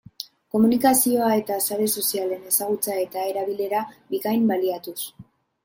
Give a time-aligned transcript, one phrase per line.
[0.53, 3.85] Komunikazioa eta sare sozialen ezagutza eta erabilera
[4.17, 4.99] bikain baliatuz.